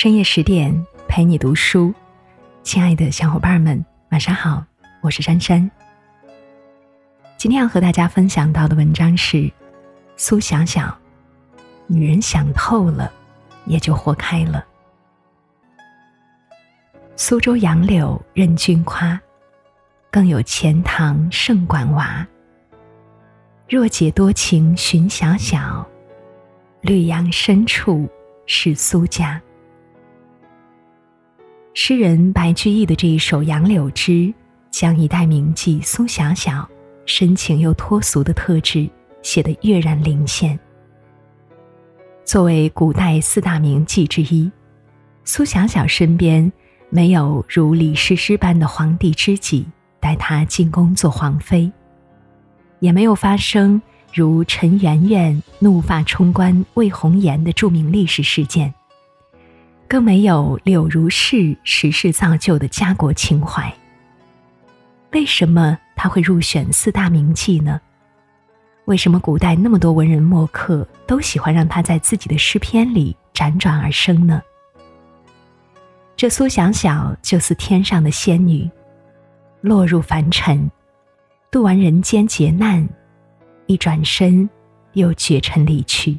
[0.00, 1.92] 深夜十点陪你读书，
[2.62, 4.64] 亲爱的小伙伴们，晚上好，
[5.00, 5.68] 我是珊珊。
[7.36, 9.50] 今天要和大家分享到的文章是
[10.16, 10.96] 苏小小，
[11.88, 13.12] 女人想透了，
[13.66, 14.64] 也就活开了。
[17.16, 19.20] 苏州杨柳任君夸，
[20.12, 22.24] 更有钱塘胜管娃。
[23.68, 25.84] 若解多情寻小小，
[26.82, 28.08] 绿杨深处
[28.46, 29.42] 是苏家。
[31.80, 34.12] 诗人白居易的这一首《杨柳枝》，
[34.68, 36.68] 将一代名妓苏小小
[37.06, 38.90] 深情又脱俗的特质
[39.22, 40.58] 写得跃然灵现。
[42.24, 44.50] 作为古代四大名妓之一，
[45.22, 46.52] 苏小小身边
[46.90, 49.64] 没有如李师师般的皇帝知己
[50.00, 51.70] 带她进宫做皇妃，
[52.80, 53.80] 也没有发生
[54.12, 58.74] 如陈圆圆怒发冲冠为红颜的著名历史事件。
[59.88, 63.74] 更没有柳如是时势造就的家国情怀。
[65.12, 67.80] 为什么他会入选四大名妓呢？
[68.84, 74.42] 为什么古代那么多文人墨客都喜欢让他在自己的诗篇里辗转而生呢？
[76.16, 78.70] 这苏小小就似天上的仙女，
[79.62, 80.70] 落入凡尘，
[81.50, 82.86] 度完人间劫难，
[83.66, 84.48] 一转身
[84.92, 86.18] 又绝尘离去。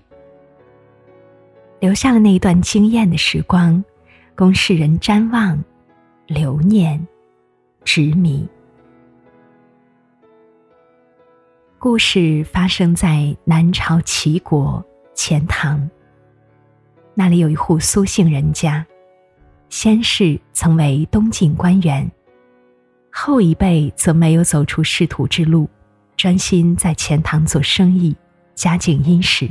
[1.80, 3.82] 留下了那一段惊艳的时光，
[4.36, 5.64] 供世人瞻望、
[6.28, 7.08] 留念、
[7.86, 8.46] 执迷。
[11.78, 15.90] 故事发生在南朝齐国钱塘。
[17.14, 18.86] 那里有一户苏姓人家，
[19.70, 22.10] 先世曾为东晋官员，
[23.10, 25.70] 后一辈则没有走出仕途之路，
[26.18, 28.14] 专心在钱塘做生意，
[28.54, 29.50] 家境殷实。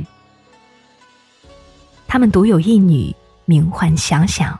[2.11, 3.15] 他们独有一女，
[3.45, 4.59] 名唤小小。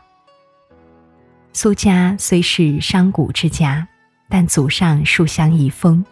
[1.52, 3.88] 苏家虽是商贾之家，
[4.28, 6.04] 但祖上书香遗风。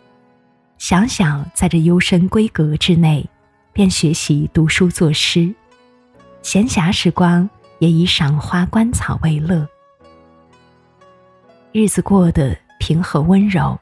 [0.79, 3.25] 小小在这幽深闺阁之内，
[3.73, 5.55] 便学习读书作诗，
[6.43, 7.49] 闲暇时光
[7.79, 9.65] 也以赏花观草为乐，
[11.71, 13.79] 日子过得平和温柔。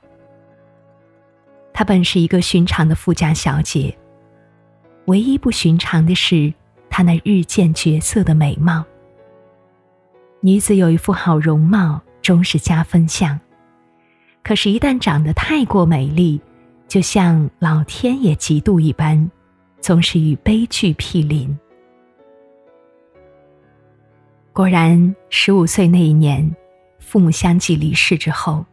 [1.73, 3.97] 她本是一个寻常的富家小姐，
[5.07, 6.53] 唯一不寻常的是。
[6.97, 8.83] 她那日渐绝色的美貌，
[10.41, 13.39] 女子有一副好容貌，终是加分项。
[14.43, 16.41] 可是，一旦长得太过美丽，
[16.89, 19.31] 就像老天也嫉妒一般，
[19.79, 21.55] 总是与悲剧毗邻。
[24.55, 26.51] 果然，十五岁那一年，
[26.99, 28.65] 父母相继离世之后，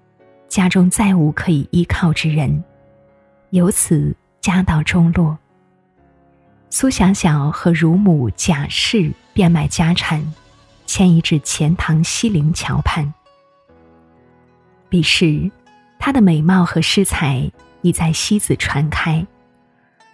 [0.47, 2.63] 家中再无可以依靠之人，
[3.49, 5.37] 由此家道中落。
[6.75, 10.33] 苏小小和乳母贾氏变卖家产，
[10.87, 13.13] 迁移至钱塘西泠桥畔。
[14.89, 15.51] 彼时，
[15.99, 17.51] 她的美貌和诗才
[17.83, 19.23] 已在西子传开，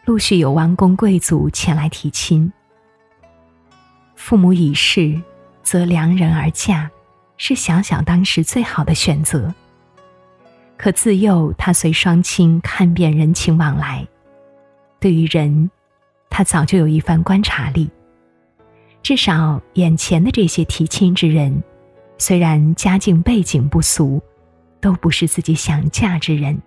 [0.03, 2.51] 陆续有王公贵族前来提亲。
[4.15, 5.17] 父母已逝，
[5.63, 6.89] 则良人而嫁，
[7.37, 9.53] 是小小当时最好的选择。
[10.75, 14.05] 可自幼，她随双亲看遍人情往来，
[14.99, 15.71] 对于人。
[16.29, 17.89] 他早就有一番观察力，
[19.01, 21.63] 至少眼前的这些提亲之人，
[22.17, 24.21] 虽然家境背景不俗，
[24.79, 26.61] 都不是自己想嫁之人。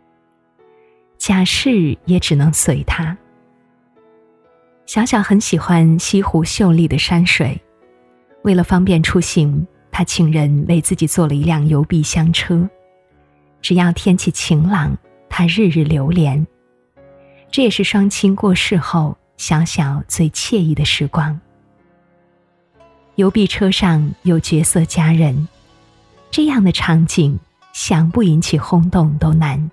[1.17, 3.17] 贾氏也只能随他。
[4.85, 7.59] 小小很喜欢西湖秀丽的山水，
[8.43, 12.69] 为了方便出行，他请人为自己做了一辆游碧香车，
[13.63, 14.95] 只要天气晴朗，
[15.31, 16.45] 他日日流连。
[17.51, 19.17] 这也是双亲过世后。
[19.37, 21.39] 小小最惬意的时光。
[23.17, 25.47] 邮币车上有绝色佳人，
[26.31, 27.39] 这样的场景
[27.73, 29.71] 想不引起轰动都难。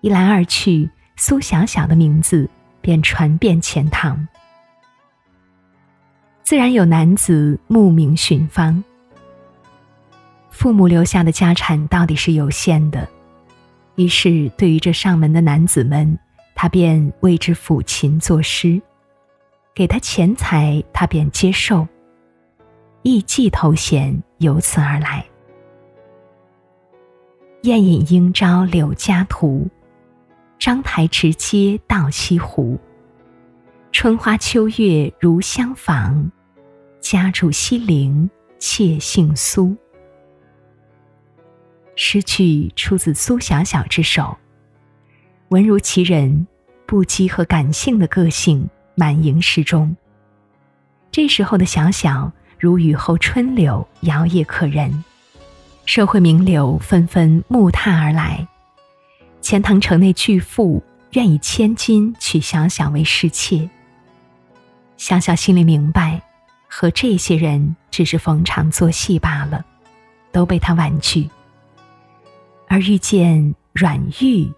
[0.00, 2.48] 一来二去，苏小小的名字
[2.80, 4.28] 便传遍钱塘，
[6.42, 8.84] 自然有男子慕名寻芳。
[10.50, 13.08] 父母留下的家产到底是有限的，
[13.96, 16.16] 于是对于这上门的男子们。
[16.54, 18.80] 他便为之抚琴作诗，
[19.74, 21.86] 给他钱财，他便接受。
[23.02, 25.26] 艺妓头衔由此而来。
[27.62, 29.68] 宴饮应招柳家图，
[30.58, 32.78] 章台直接到西湖。
[33.90, 36.30] 春花秋月如相访，
[37.00, 38.28] 家住西陵，
[38.58, 39.76] 妾姓苏。
[41.96, 44.36] 诗句出自苏小小之手。
[45.48, 46.46] 文如其人，
[46.86, 49.94] 不羁和感性的个性满盈诗中。
[51.12, 55.04] 这时候的小小，如雨后春柳，摇曳可人。
[55.86, 58.48] 社会名流纷纷慕踏而来，
[59.42, 63.68] 钱塘城内巨富愿以千金娶小小为侍妾。
[64.96, 66.20] 小小心里明白，
[66.66, 69.64] 和这些人只是逢场作戏罢了，
[70.32, 71.28] 都被他婉拒。
[72.66, 74.50] 而遇见阮玉，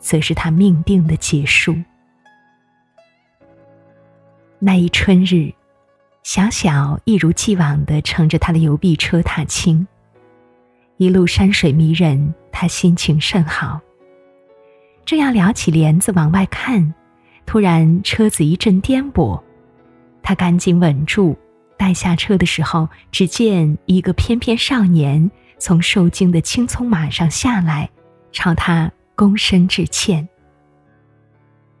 [0.00, 1.74] 则是他命定的结束。
[4.58, 5.52] 那一春日，
[6.22, 9.86] 小小一如既往的乘着他的邮币车踏青。
[10.96, 13.80] 一路山水迷人，他心情甚好。
[15.04, 16.92] 正要撩起帘子往外看，
[17.46, 19.40] 突然车子一阵颠簸，
[20.22, 21.38] 他赶紧稳住。
[21.76, 27.88] 待下车的时候，只见一个翩翩少年从受惊的青葱马上下来，
[28.32, 30.28] 朝他躬身致歉。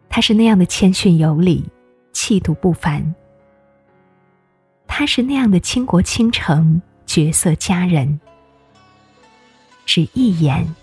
[0.08, 1.64] 他是那样的谦逊有礼，
[2.12, 3.14] 气度不凡。
[4.88, 8.18] 他是那样的倾国倾城，绝色佳人。
[9.86, 10.74] 只一眼，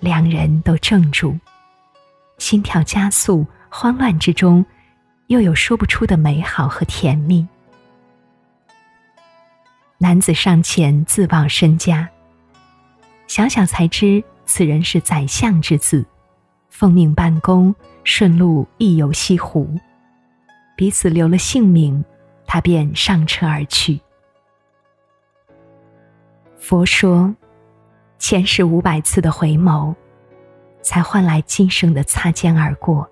[0.00, 1.38] 两人都怔住，
[2.38, 4.64] 心跳加速，慌乱之中，
[5.26, 7.46] 又有说不出的美好和甜蜜。
[9.98, 12.08] 男子上前自报身家，
[13.26, 16.06] 想想才知此人是宰相之子，
[16.70, 19.68] 奉命办公，顺路亦游西湖，
[20.76, 22.02] 彼此留了姓名，
[22.46, 24.00] 他便上车而去。
[26.56, 27.34] 佛说。
[28.18, 29.94] 前世五百次的回眸，
[30.80, 33.06] 才换来今生的擦肩而过。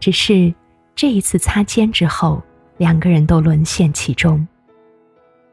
[0.00, 0.52] 只是
[0.96, 2.42] 这一次擦肩之后，
[2.78, 4.46] 两个人都沦陷其中。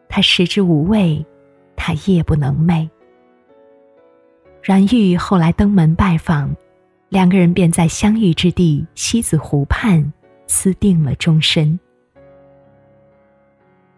[0.09, 1.23] 他食之无味，
[1.75, 2.89] 他夜不能寐。
[4.65, 6.51] 阮玉后来登门拜访，
[7.09, 10.11] 两个人便在相遇之地西子湖畔
[10.47, 11.79] 私定了终身。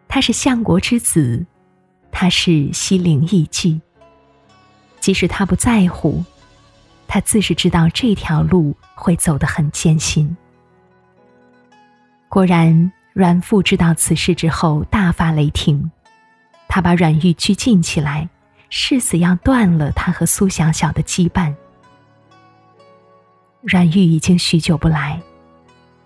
[0.09, 1.45] 他是相国之子。
[2.11, 3.79] 他是西陵艺妓。
[4.99, 6.21] 即使他不在乎，
[7.07, 10.35] 他自是知道这条路会走得很艰辛。
[12.27, 15.89] 果然，阮父知道此事之后大发雷霆，
[16.67, 18.27] 他把阮玉拘禁起来，
[18.69, 21.53] 誓死要断了他和苏小小的羁绊。
[23.61, 25.21] 阮玉已经许久不来，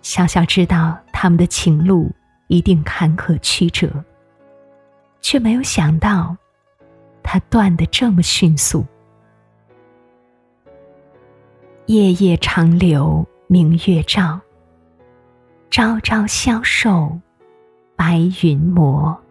[0.02, 2.10] 小小知道他们的情路
[2.48, 3.88] 一定坎坷曲折。
[5.20, 6.36] 却没有想到，
[7.22, 8.84] 他断得这么迅速。
[11.86, 14.40] 夜夜长流明月照，
[15.70, 17.16] 朝朝消瘦
[17.94, 19.21] 白云磨。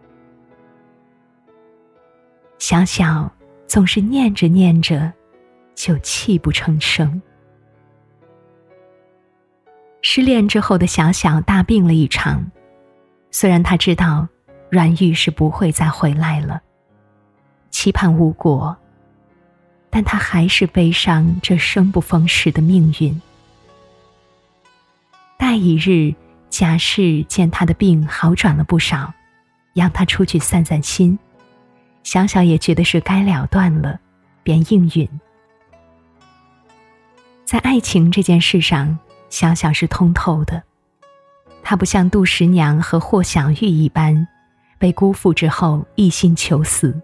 [2.62, 3.28] 小小
[3.66, 5.12] 总是念着念着，
[5.74, 7.20] 就泣不成声。
[10.00, 12.40] 失恋之后的小小大病了一场，
[13.32, 14.28] 虽然他知道。
[14.70, 16.62] 阮玉是不会再回来了，
[17.70, 18.74] 期盼无果，
[19.90, 23.20] 但他还是悲伤这生不逢时的命运。
[25.36, 26.14] 待一日，
[26.48, 29.12] 贾氏见他的病好转了不少，
[29.74, 31.18] 让他出去散散心。
[32.02, 33.98] 小小也觉得是该了断了，
[34.42, 35.08] 便应允。
[37.44, 40.62] 在爱情这件事上，小小是通透的，
[41.62, 44.26] 他不像杜十娘和霍小玉一般。
[44.78, 47.00] 被辜负之后一心求死，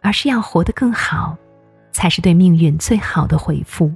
[0.00, 1.36] 而是要活得更好，
[1.92, 3.92] 才是对命运最好的回复。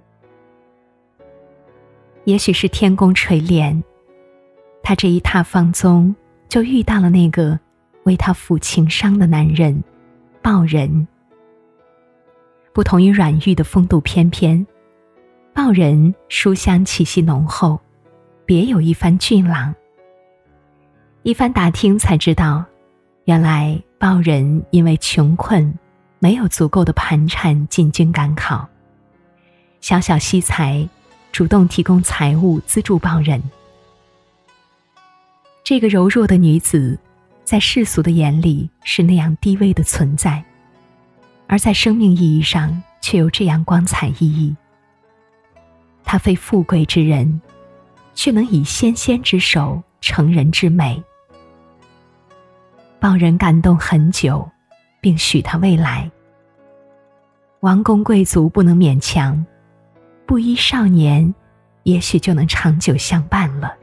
[2.25, 3.83] 也许是天公垂怜，
[4.83, 6.15] 他这一踏芳踪，
[6.47, 7.59] 就遇到了那个
[8.03, 9.83] 为他抚情伤的男人
[10.43, 11.07] 抱人。
[12.73, 14.67] 不同于阮玉的风度翩翩，
[15.53, 17.81] 抱人书香气息浓厚，
[18.47, 19.75] 别有一番俊朗。
[21.23, 22.65] 一番打听才知道。
[23.25, 25.73] 原来抱人因为穷困，
[26.19, 28.69] 没有足够的盘缠进京赶考。
[29.81, 30.89] 小小惜才，
[31.31, 33.41] 主动提供财物资助抱人。
[35.63, 36.99] 这个柔弱的女子，
[37.51, 40.41] 在世俗的眼里是那样低微的存在，
[41.49, 44.55] 而在生命意义上却有这样光彩熠熠。
[46.05, 47.41] 他非富贵之人，
[48.15, 51.03] 却能以纤纤之手成人之美。
[53.01, 54.49] 报人感动很久，
[55.01, 56.09] 并许他未来。
[57.63, 59.45] 王公贵族不能勉强，
[60.25, 61.35] 布衣少年，
[61.83, 63.80] 也许就能长久相伴了。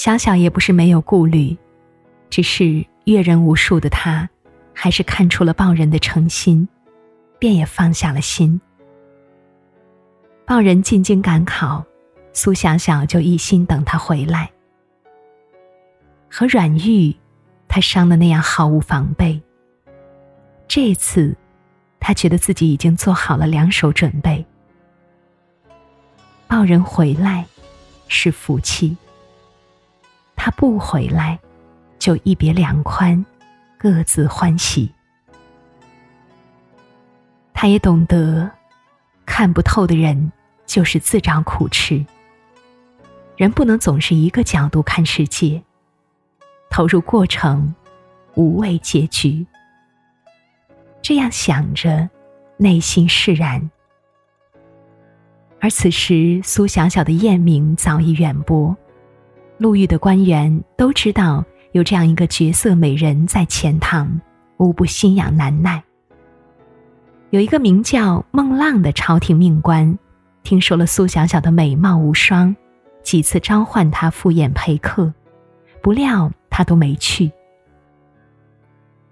[0.00, 1.54] 小小也不是没有顾虑，
[2.30, 4.26] 只是阅人无数的他，
[4.72, 6.66] 还是看出了报人的诚心，
[7.38, 8.58] 便也放下了心。
[10.46, 11.84] 报人进京赶考，
[12.32, 14.50] 苏小小就一心等他回来。
[16.30, 17.14] 和阮玉，
[17.68, 19.38] 他伤的那样毫无防备。
[20.66, 21.36] 这次，
[22.00, 24.42] 他觉得自己已经做好了两手准备。
[26.48, 27.44] 抱人回来，
[28.08, 28.96] 是福气；
[30.42, 31.38] 他不回来，
[31.98, 33.22] 就一别两宽，
[33.76, 34.90] 各自欢喜。
[37.52, 38.50] 他也懂得，
[39.26, 40.32] 看不透的人
[40.64, 42.02] 就是自找苦吃。
[43.36, 45.62] 人不能总是一个角度看世界，
[46.70, 47.74] 投入过程，
[48.34, 49.46] 无畏结局。
[51.02, 52.08] 这样想着，
[52.56, 53.70] 内心释然。
[55.60, 58.74] 而此时，苏小小的艳名早已远播，
[59.60, 64.18] 路遇的官员都知道有这样一个绝色美人在钱塘，
[64.56, 65.84] 无不心痒难耐。
[67.28, 69.98] 有一个名叫孟浪的朝廷命官，
[70.42, 72.56] 听说了苏小小的美貌无双，
[73.02, 75.12] 几次召唤她赴宴陪客，
[75.82, 77.30] 不料她都没去。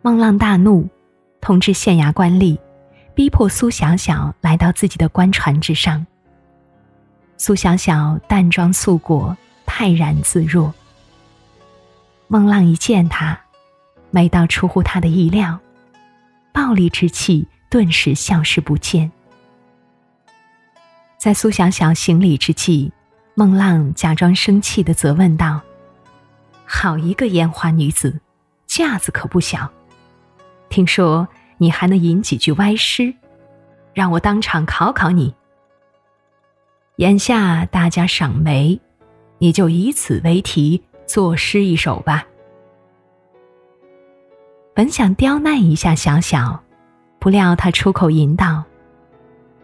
[0.01, 0.89] 孟浪大怒，
[1.43, 2.57] 通知县衙官吏，
[3.15, 6.07] 逼迫苏小小来到自己的官船之上。
[7.37, 9.37] 苏小小淡妆素裹，
[9.79, 10.75] 泰然自若。
[12.27, 13.39] 孟浪一见他，
[14.11, 15.61] 美到出乎他的意料，
[16.53, 17.47] 暴戾之气。
[17.71, 19.13] 顿时消失不见。
[21.17, 22.91] 在苏小小行礼之际，
[23.35, 25.61] 孟浪假装生气的责问道
[26.67, 28.21] ：“好一个烟花女子，
[28.67, 29.71] 架子可不小。
[30.71, 33.15] 听说你还能吟几句歪诗，
[33.95, 35.33] 让我当场考考你。
[36.97, 38.81] 眼下大家赏梅，
[39.39, 42.27] 你就以此为题作诗一首吧。”
[44.75, 46.63] 本想刁难一下小小。
[47.21, 48.63] 不料他出口吟道：“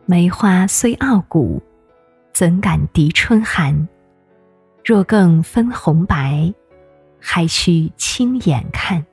[0.07, 1.63] 梅花虽傲骨，
[2.33, 3.89] 怎敢敌春寒？
[4.85, 6.53] 若更分红白，
[7.21, 9.07] 还需亲眼看。”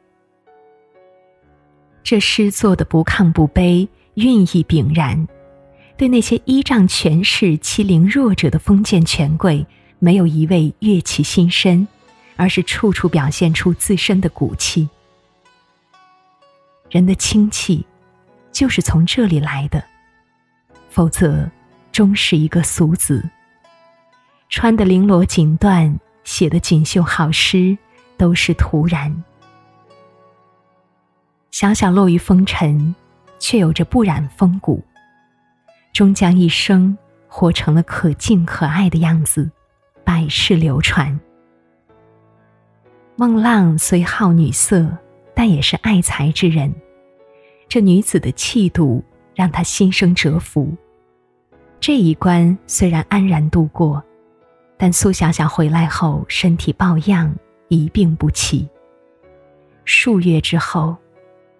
[2.01, 5.27] 这诗作的不亢不卑，韵意炳然，
[5.97, 9.63] 对那些依仗权势欺凌弱者的封建权贵，
[10.01, 11.87] 没有一味悦其心身，
[12.35, 14.89] 而是处处表现出自身的骨气。
[16.89, 17.85] 人的清气。
[18.53, 19.81] 就是从这里来的，
[20.89, 21.49] 否则
[21.93, 23.23] 终是一个俗子。
[24.49, 27.77] 穿的绫罗锦缎，写的锦绣好诗，
[28.17, 29.23] 都是徒然。
[31.51, 32.93] 小小落于风尘，
[33.39, 34.83] 却有着不染风骨，
[35.93, 36.97] 终将一生
[37.29, 39.49] 活成了可敬可爱的样子，
[40.03, 41.19] 百世流传。
[43.15, 44.89] 孟浪虽好女色，
[45.35, 46.73] 但也是爱才之人。
[47.67, 49.03] 这女子的气度
[49.35, 50.75] 让他心生折服。
[51.79, 54.03] 这一关虽然安然度过，
[54.77, 57.33] 但苏小小回来后身体抱恙，
[57.69, 58.67] 一病不起。
[59.85, 60.95] 数月之后，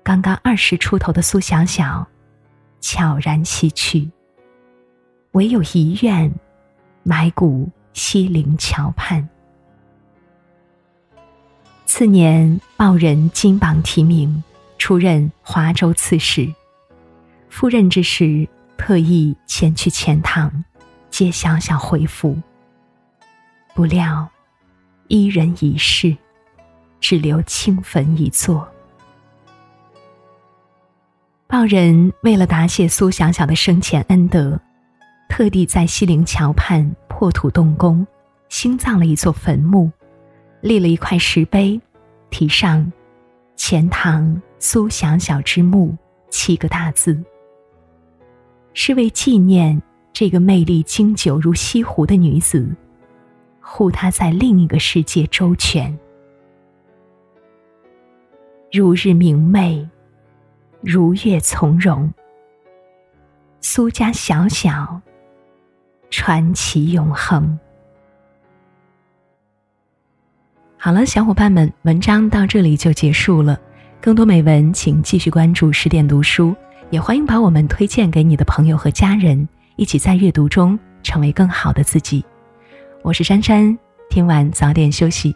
[0.03, 2.05] 刚刚二十出头的苏小小
[2.79, 4.10] 悄然西去，
[5.31, 6.31] 唯有遗愿
[7.03, 9.27] 埋骨西泠桥畔。
[11.86, 14.43] 次年，报人金榜题名。
[14.77, 16.51] 出任华州刺史，
[17.50, 20.65] 赴任之时，特意前去钱塘
[21.12, 22.36] 接小小回府。
[23.75, 24.27] 不料，
[25.07, 26.17] 伊人已逝，
[27.00, 28.67] 只留清坟一座。
[31.45, 34.60] 报人为了答谢苏小小的生前恩德，
[35.31, 38.05] 特地在西泠桥畔破土动工，
[38.50, 39.89] 新造了一座坟墓，
[40.59, 41.79] 立了一块石碑，
[42.29, 42.91] 题上
[43.55, 44.41] “钱塘”。
[44.59, 45.97] 苏小小之墓
[46.29, 47.17] 七个大字，
[48.73, 52.69] 是为纪念这个魅力经久如西湖的女子，
[53.61, 55.97] 护她在另一个世界周全。
[58.69, 59.89] 如日明媚，
[60.81, 62.13] 如月从容。
[63.61, 65.01] 苏家小小，
[66.12, 67.58] 传奇永恒。
[70.77, 73.60] 好了，小伙伴们，文章到这里就结束了。
[74.01, 76.56] 更多美文，请继续关注十点读书，
[76.89, 82.25] 也欢迎把我们推荐给你的朋友和家人，一起在阅读中成为更好的自己。
[83.03, 83.77] 我是珊珊，
[84.10, 85.36] 听完早点休息，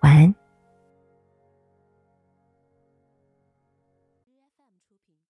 [0.00, 0.34] 晚安。